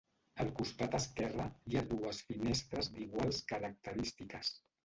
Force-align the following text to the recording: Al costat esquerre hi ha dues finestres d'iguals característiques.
Al 0.43 0.47
costat 0.59 0.97
esquerre 0.99 1.45
hi 1.73 1.77
ha 1.81 1.85
dues 1.91 2.23
finestres 2.31 2.93
d'iguals 2.97 3.43
característiques. 3.53 4.55